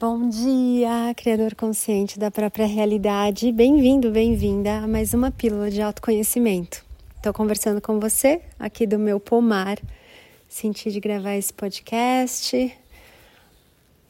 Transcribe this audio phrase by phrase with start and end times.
[0.00, 3.52] Bom dia, criador consciente da própria realidade.
[3.52, 6.82] Bem-vindo, bem-vinda a mais uma pílula de autoconhecimento.
[7.18, 9.78] Estou conversando com você aqui do meu pomar.
[10.48, 12.74] Senti de gravar esse podcast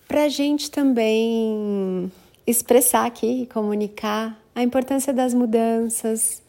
[0.07, 2.13] para a gente também
[2.47, 6.41] expressar aqui e comunicar a importância das mudanças,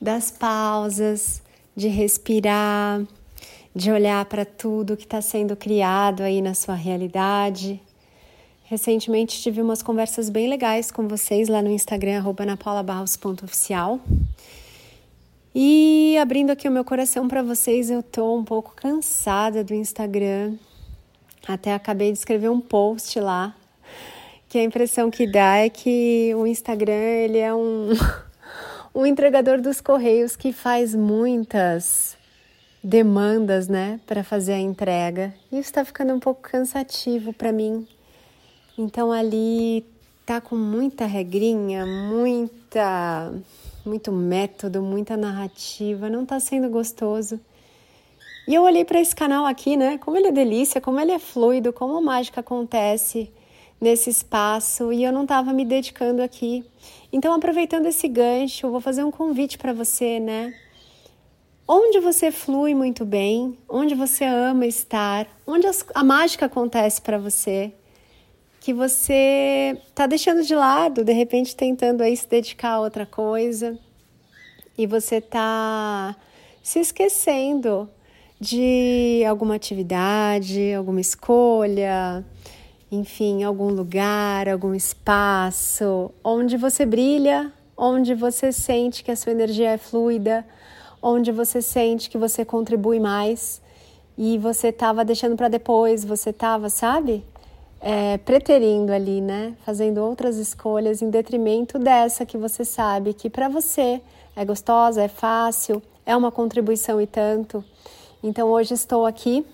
[0.00, 1.42] das pausas,
[1.76, 3.02] de respirar,
[3.74, 7.78] de olhar para tudo que está sendo criado aí na sua realidade.
[8.68, 14.00] Recentemente tive umas conversas bem legais com vocês lá no Instagram, anapaulabarros.oficial.
[15.54, 20.56] E abrindo aqui o meu coração para vocês, eu tô um pouco cansada do Instagram.
[21.46, 23.54] Até acabei de escrever um post lá,
[24.48, 27.90] que a impressão que dá é que o Instagram ele é um,
[28.92, 32.16] um entregador dos correios que faz muitas
[32.82, 35.32] demandas, né, para fazer a entrega.
[35.52, 37.86] Isso está ficando um pouco cansativo para mim.
[38.78, 39.84] Então ali
[40.24, 43.32] tá com muita regrinha, muita
[43.84, 47.40] muito método, muita narrativa, não tá sendo gostoso.
[48.48, 49.98] E eu olhei para esse canal aqui, né?
[49.98, 53.30] Como ele é delícia, como ele é fluido, como a mágica acontece
[53.80, 56.64] nesse espaço e eu não estava me dedicando aqui.
[57.12, 60.54] Então, aproveitando esse gancho, eu vou fazer um convite para você, né?
[61.68, 67.72] onde você flui muito bem, onde você ama estar, onde a mágica acontece para você,
[68.66, 73.78] que você está deixando de lado, de repente tentando aí se dedicar a outra coisa
[74.76, 76.16] e você está
[76.64, 77.88] se esquecendo
[78.40, 82.26] de alguma atividade, alguma escolha,
[82.90, 89.70] enfim, algum lugar, algum espaço onde você brilha, onde você sente que a sua energia
[89.70, 90.44] é fluida
[91.00, 93.62] onde você sente que você contribui mais
[94.18, 97.22] e você estava deixando para depois, você estava, sabe?
[97.88, 99.54] É, preterindo ali, né?
[99.64, 104.00] Fazendo outras escolhas em detrimento dessa que você sabe que para você
[104.34, 107.64] é gostosa, é fácil, é uma contribuição e tanto.
[108.20, 109.46] Então hoje estou aqui,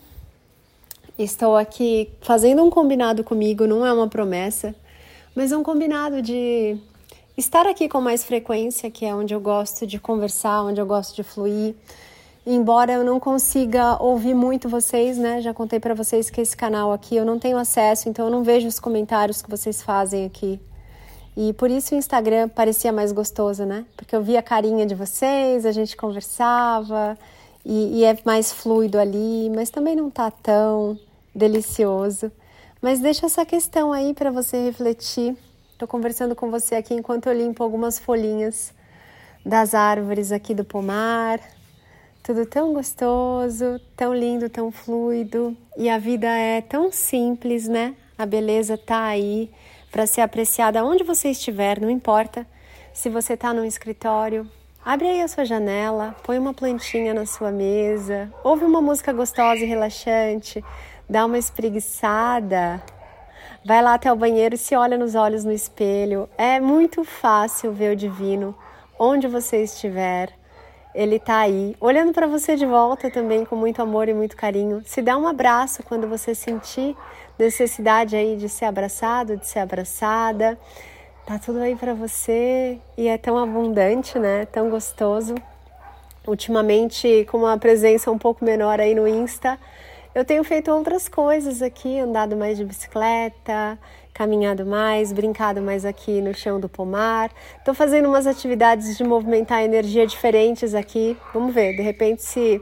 [1.19, 4.75] estou aqui fazendo um combinado comigo, não é uma promessa,
[5.35, 6.79] mas um combinado de
[7.37, 11.15] estar aqui com mais frequência, que é onde eu gosto de conversar, onde eu gosto
[11.15, 11.75] de fluir.
[12.45, 15.41] Embora eu não consiga ouvir muito vocês, né?
[15.41, 18.43] Já contei para vocês que esse canal aqui eu não tenho acesso, então eu não
[18.43, 20.61] vejo os comentários que vocês fazem aqui.
[21.37, 23.85] E por isso o Instagram parecia mais gostoso, né?
[23.97, 27.17] Porque eu via a carinha de vocês, a gente conversava
[27.65, 30.99] e, e é mais fluido ali, mas também não tá tão
[31.35, 32.31] delicioso.
[32.81, 35.37] Mas deixa essa questão aí para você refletir
[35.83, 38.73] Estou conversando com você aqui enquanto eu limpo algumas folhinhas
[39.45, 41.41] das árvores aqui do pomar.
[42.23, 45.57] Tudo tão gostoso, tão lindo, tão fluido.
[45.77, 47.95] E a vida é tão simples, né?
[48.17, 49.51] A beleza tá aí
[49.91, 52.47] para ser apreciada onde você estiver, não importa
[52.93, 54.49] se você está no escritório.
[54.85, 59.63] Abre aí a sua janela, põe uma plantinha na sua mesa, ouve uma música gostosa
[59.63, 60.65] e relaxante,
[61.09, 62.83] dá uma espreguiçada,
[63.65, 66.29] Vai lá até o banheiro e se olha nos olhos no espelho.
[66.37, 68.57] É muito fácil ver o divino
[68.99, 70.42] onde você estiver.
[70.95, 74.83] Ele está aí, olhando para você de volta também com muito amor e muito carinho.
[74.85, 76.95] Se dá um abraço quando você sentir
[77.39, 80.59] necessidade aí de ser abraçado, de ser abraçada.
[81.25, 84.45] Tá tudo aí para você e é tão abundante, né?
[84.47, 85.35] Tão gostoso.
[86.27, 89.59] Ultimamente, com uma presença um pouco menor aí no Insta,
[90.15, 93.79] eu tenho feito outras coisas aqui, andado mais de bicicleta,
[94.13, 97.31] caminhado mais, brincado mais aqui no chão do pomar.
[97.59, 101.17] Estou fazendo umas atividades de movimentar energia diferentes aqui.
[101.33, 102.61] Vamos ver, de repente, se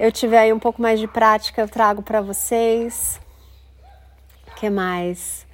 [0.00, 3.20] eu tiver aí um pouco mais de prática, eu trago para vocês.
[4.50, 5.46] O que mais?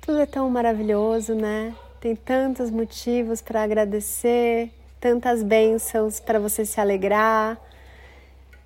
[0.00, 1.72] Tudo é tão maravilhoso, né?
[2.00, 7.56] Tem tantos motivos para agradecer, tantas bênçãos para você se alegrar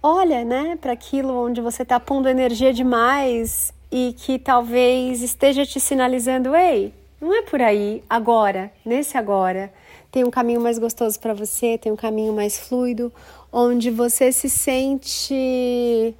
[0.02, 5.80] olha, né, para aquilo onde você está pondo energia demais e que talvez esteja te
[5.80, 9.72] sinalizando, ei, não é por aí, agora, nesse agora.
[10.10, 13.12] Tem um caminho mais gostoso para você, tem um caminho mais fluido,
[13.52, 16.14] onde você se sente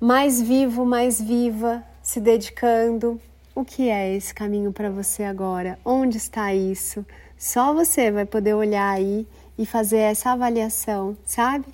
[0.00, 3.20] mais vivo, mais viva, se dedicando.
[3.54, 5.78] O que é esse caminho para você agora?
[5.84, 7.04] Onde está isso?
[7.36, 9.26] Só você vai poder olhar aí
[9.58, 11.66] e fazer essa avaliação, sabe?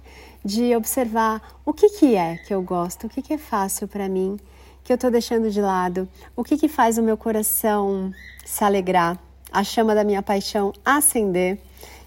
[0.49, 4.09] De observar o que, que é que eu gosto, o que, que é fácil para
[4.09, 4.41] mim,
[4.83, 8.11] que eu estou deixando de lado, o que, que faz o meu coração
[8.47, 9.19] se alegrar,
[9.53, 11.61] a chama da minha paixão acender,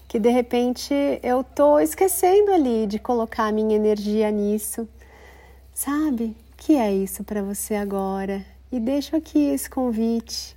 [0.08, 0.92] que de repente
[1.22, 4.88] eu estou esquecendo ali de colocar a minha energia nisso,
[5.72, 6.36] sabe?
[6.52, 8.44] O que é isso para você agora?
[8.72, 10.56] E deixo aqui esse convite.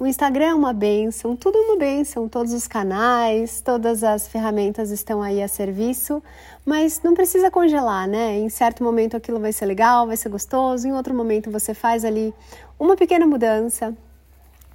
[0.00, 4.90] O Instagram é uma benção, tudo é uma benção, todos os canais, todas as ferramentas
[4.90, 6.22] estão aí a serviço,
[6.64, 8.38] mas não precisa congelar, né?
[8.38, 12.02] Em certo momento aquilo vai ser legal, vai ser gostoso, em outro momento você faz
[12.02, 12.32] ali
[12.78, 13.94] uma pequena mudança,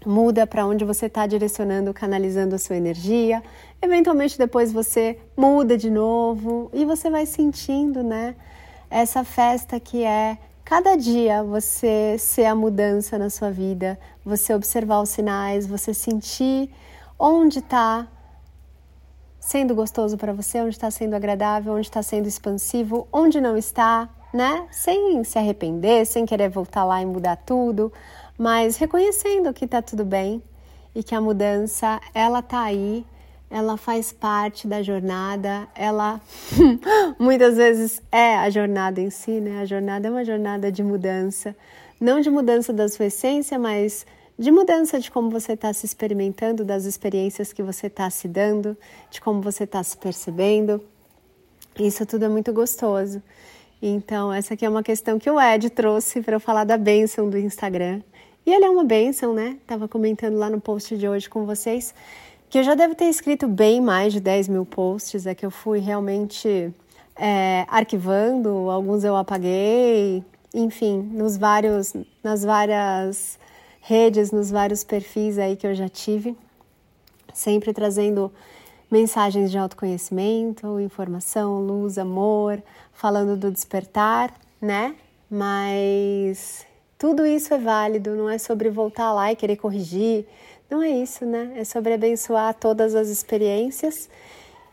[0.06, 3.42] muda para onde você está direcionando, canalizando a sua energia.
[3.82, 8.36] Eventualmente depois você muda de novo e você vai sentindo, né?
[8.92, 15.00] Essa festa que é cada dia você ser a mudança na sua vida, você observar
[15.00, 16.72] os sinais, você sentir
[17.20, 18.08] onde está
[19.40, 24.10] sendo gostoso para você, onde está sendo agradável, onde está sendo expansivo, onde não está,
[24.34, 24.68] né?
[24.72, 27.94] Sem se arrepender, sem querer voltar lá e mudar tudo,
[28.36, 30.42] mas reconhecendo que está tudo bem
[30.96, 33.06] e que a mudança ela tá aí
[33.56, 36.20] ela faz parte da jornada, ela
[37.18, 39.62] muitas vezes é a jornada em si, né?
[39.62, 41.56] A jornada é uma jornada de mudança,
[41.98, 44.06] não de mudança da sua essência, mas
[44.38, 48.76] de mudança de como você está se experimentando, das experiências que você está se dando,
[49.10, 50.84] de como você está se percebendo.
[51.80, 53.24] Isso tudo é muito gostoso.
[53.82, 57.30] Então, essa aqui é uma questão que o Ed trouxe para eu falar da bênção
[57.30, 58.02] do Instagram.
[58.46, 59.58] E ele é uma bênção, né?
[59.66, 61.94] Tava comentando lá no post de hoje com vocês
[62.56, 65.52] que eu já devo ter escrito bem mais de 10 mil posts, é que eu
[65.52, 66.74] fui realmente
[67.18, 70.24] é, arquivando, alguns eu apaguei,
[70.54, 71.94] enfim, nos vários,
[72.24, 73.38] nas várias
[73.82, 76.34] redes, nos vários perfis aí que eu já tive,
[77.34, 78.32] sempre trazendo
[78.90, 82.64] mensagens de autoconhecimento, informação, luz, amor,
[82.94, 84.96] falando do despertar, né?
[85.30, 86.66] Mas
[86.98, 90.26] tudo isso é válido, não é sobre voltar lá e querer corrigir,
[90.70, 91.54] não é isso, né?
[91.56, 94.10] É sobre abençoar todas as experiências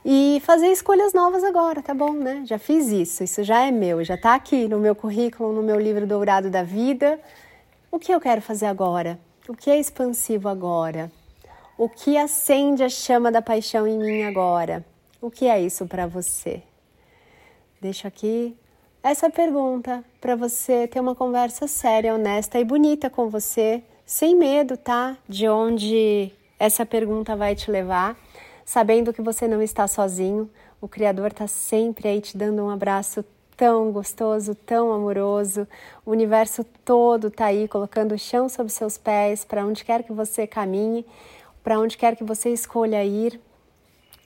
[0.05, 2.43] e fazer escolhas novas agora, tá bom, né?
[2.47, 5.79] Já fiz isso, isso já é meu, já tá aqui no meu currículo, no meu
[5.79, 7.21] livro dourado da vida.
[7.91, 9.19] O que eu quero fazer agora?
[9.49, 11.11] O que é expansivo agora?
[11.77, 14.85] O que acende a chama da paixão em mim agora?
[15.21, 16.63] O que é isso para você?
[17.81, 18.57] Deixo aqui
[19.03, 24.77] essa pergunta para você ter uma conversa séria, honesta e bonita com você sem medo,
[24.77, 25.17] tá?
[25.29, 28.17] De onde essa pergunta vai te levar,
[28.65, 30.51] sabendo que você não está sozinho.
[30.81, 33.25] O Criador está sempre aí te dando um abraço
[33.57, 35.67] tão gostoso, tão amoroso.
[36.05, 40.13] O universo todo está aí colocando o chão sob seus pés para onde quer que
[40.13, 41.07] você caminhe,
[41.63, 43.41] para onde quer que você escolha ir.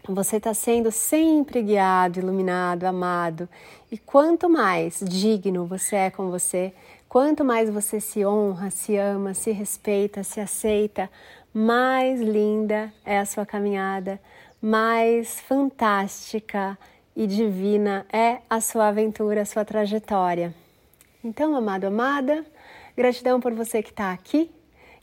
[0.08, 3.48] Você está sendo sempre guiado, iluminado, amado.
[3.90, 6.72] E quanto mais digno você é com você,
[7.16, 11.08] Quanto mais você se honra, se ama, se respeita, se aceita,
[11.50, 14.20] mais linda é a sua caminhada,
[14.60, 16.76] mais fantástica
[17.16, 20.54] e divina é a sua aventura, a sua trajetória.
[21.24, 22.44] Então, amado, amada,
[22.94, 24.50] gratidão por você que está aqui,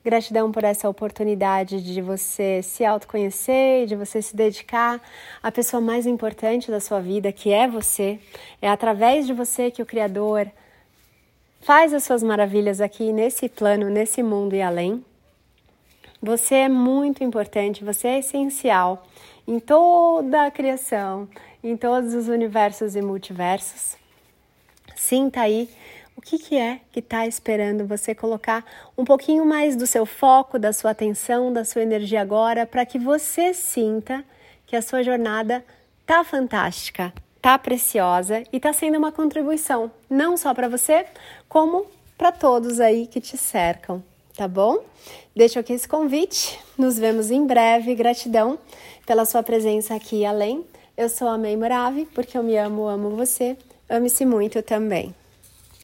[0.06, 5.02] gratidão por essa oportunidade de você se autoconhecer, de você se dedicar
[5.42, 8.20] à pessoa mais importante da sua vida, que é você.
[8.62, 10.48] É através de você que o Criador
[11.64, 15.04] faz as suas maravilhas aqui nesse plano, nesse mundo e além.
[16.22, 19.08] Você é muito importante, você é essencial
[19.48, 21.28] em toda a criação,
[21.64, 23.98] em todos os universos e multiversos.
[24.96, 25.70] Sinta aí
[26.16, 28.64] o que, que é que está esperando você colocar
[28.98, 33.00] um pouquinho mais do seu foco, da sua atenção, da sua energia agora, para que
[33.00, 34.24] você sinta
[34.66, 35.64] que a sua jornada
[36.06, 41.06] tá fantástica, tá preciosa e tá sendo uma contribuição, não só para você,
[41.50, 41.86] como
[42.18, 44.02] para todos aí que te cercam,
[44.34, 44.80] tá bom?
[45.36, 46.58] Deixo aqui esse convite.
[46.78, 47.96] Nos vemos em breve.
[47.96, 48.58] Gratidão
[49.06, 50.64] pela sua presença aqui além.
[50.96, 53.58] Eu sou a May Morave, porque eu me amo, amo você.
[53.90, 55.14] Ame-se muito também.